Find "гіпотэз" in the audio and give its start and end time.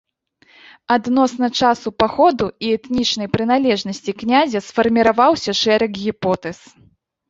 6.05-6.57